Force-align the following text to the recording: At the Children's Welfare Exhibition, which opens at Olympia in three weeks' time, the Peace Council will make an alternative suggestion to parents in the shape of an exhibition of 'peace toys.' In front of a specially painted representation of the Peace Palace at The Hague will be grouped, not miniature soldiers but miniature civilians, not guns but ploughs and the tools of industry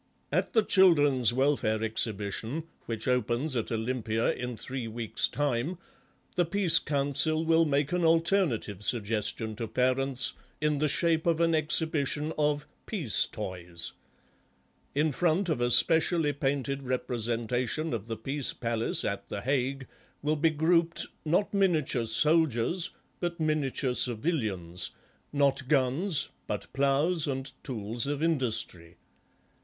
At 0.31 0.53
the 0.53 0.63
Children's 0.63 1.31
Welfare 1.31 1.83
Exhibition, 1.83 2.63
which 2.87 3.07
opens 3.07 3.55
at 3.55 3.71
Olympia 3.71 4.33
in 4.33 4.57
three 4.57 4.87
weeks' 4.87 5.27
time, 5.27 5.77
the 6.35 6.43
Peace 6.43 6.79
Council 6.79 7.45
will 7.45 7.65
make 7.65 7.91
an 7.91 8.03
alternative 8.03 8.83
suggestion 8.83 9.55
to 9.57 9.67
parents 9.67 10.33
in 10.59 10.79
the 10.79 10.87
shape 10.87 11.27
of 11.27 11.39
an 11.39 11.53
exhibition 11.53 12.33
of 12.35 12.65
'peace 12.87 13.27
toys.' 13.27 13.91
In 14.95 15.11
front 15.11 15.49
of 15.49 15.61
a 15.61 15.69
specially 15.69 16.33
painted 16.33 16.81
representation 16.81 17.93
of 17.93 18.07
the 18.07 18.17
Peace 18.17 18.53
Palace 18.53 19.05
at 19.05 19.27
The 19.27 19.41
Hague 19.41 19.85
will 20.23 20.35
be 20.35 20.49
grouped, 20.49 21.05
not 21.25 21.53
miniature 21.53 22.07
soldiers 22.07 22.89
but 23.19 23.39
miniature 23.39 23.93
civilians, 23.93 24.89
not 25.31 25.67
guns 25.67 26.29
but 26.47 26.65
ploughs 26.73 27.27
and 27.27 27.45
the 27.45 27.51
tools 27.61 28.07
of 28.07 28.23
industry 28.23 28.97